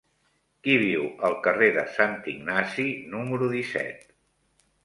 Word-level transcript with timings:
Qui 0.67 0.77
viu 0.83 1.03
al 1.29 1.35
carrer 1.47 1.69
de 1.77 1.83
Sant 1.97 2.17
Ignasi 2.33 2.87
número 3.15 3.51
disset? 3.55 4.05